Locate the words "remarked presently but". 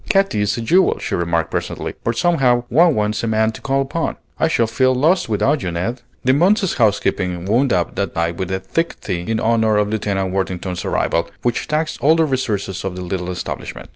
1.13-2.17